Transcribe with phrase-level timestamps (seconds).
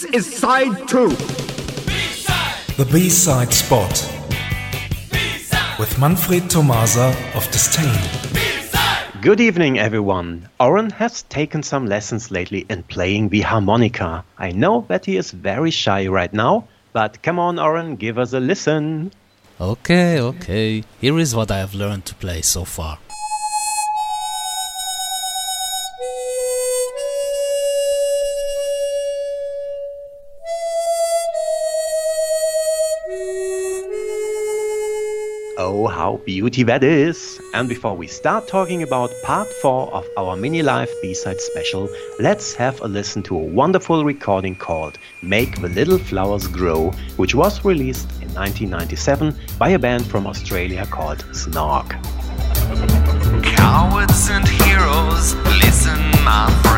[0.00, 1.10] This is side two.
[2.78, 3.92] The B-side spot
[5.78, 8.00] with Manfred Tomasa of Disdain.
[9.20, 10.48] Good evening, everyone.
[10.58, 14.24] Oren has taken some lessons lately in playing the harmonica.
[14.38, 18.32] I know that he is very shy right now, but come on, Oren, give us
[18.32, 19.12] a listen.
[19.60, 20.82] Okay, okay.
[21.02, 22.96] Here is what I have learned to play so far.
[35.72, 37.40] Oh, how beauty that is!
[37.54, 41.88] And before we start talking about part 4 of our mini live B-side special,
[42.18, 47.36] let's have a listen to a wonderful recording called Make the Little Flowers Grow, which
[47.36, 51.90] was released in 1997 by a band from Australia called Snog.
[53.44, 56.69] Cowards and heroes, listen, my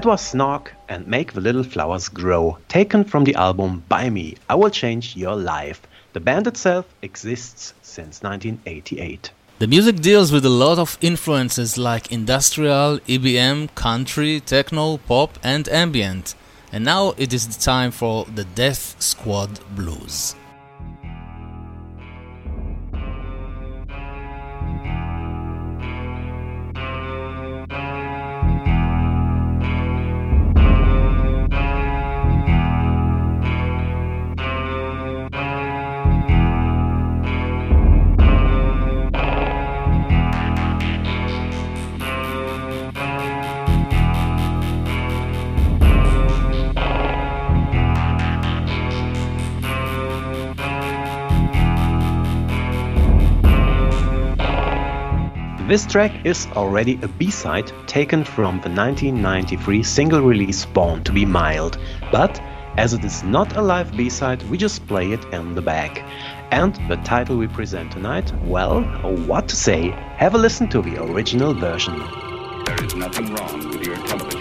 [0.00, 4.34] That was Snog and Make the Little Flowers Grow, taken from the album Buy Me,
[4.48, 5.82] I Will Change Your Life.
[6.14, 9.30] The band itself exists since 1988.
[9.58, 15.68] The music deals with a lot of influences like industrial, EBM, country, techno, pop, and
[15.68, 16.34] ambient.
[16.72, 20.34] And now it is the time for the Death Squad Blues.
[55.70, 61.24] This track is already a B-side taken from the 1993 single release Born to be
[61.24, 61.78] Mild,
[62.10, 62.40] but
[62.76, 66.02] as it is not a live B-side, we just play it in the back.
[66.50, 68.82] And the title we present tonight, well,
[69.28, 72.00] what to say, have a listen to the original version.
[72.64, 74.39] There is nothing wrong with your television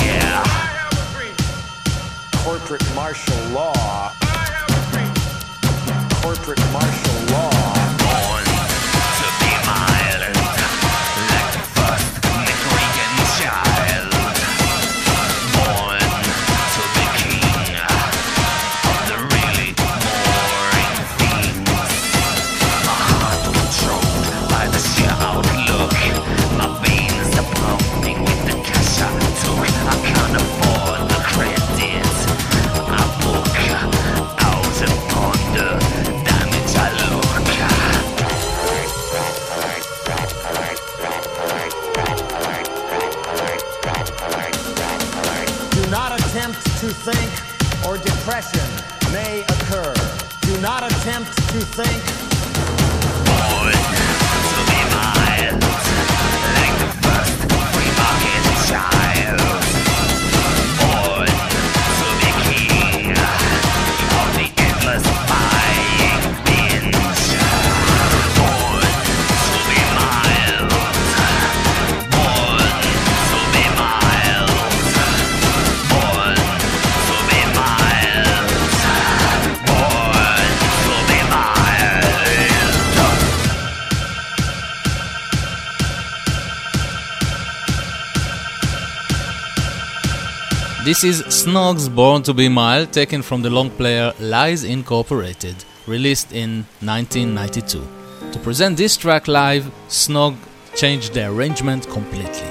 [0.00, 0.42] here.
[2.44, 4.12] Corporate martial law.
[6.22, 7.15] Corporate martial
[51.24, 52.26] to think
[90.86, 95.56] This is Snog's Born to Be Mild, taken from the long player Lies Incorporated,
[95.88, 97.82] released in 1992.
[98.30, 100.36] To present this track live, Snog
[100.76, 102.46] changed the arrangement completely.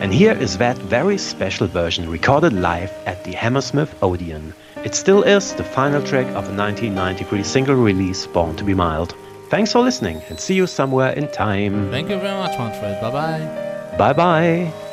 [0.00, 4.52] And here is that very special version recorded live at the Hammersmith Odeon.
[4.84, 9.14] It still is the final track of the 1993 single release Born to Be Mild.
[9.48, 11.90] Thanks for listening and see you somewhere in time.
[11.90, 13.00] Thank you very much, Manfred.
[13.00, 13.96] Bye bye.
[13.96, 14.87] Bye bye.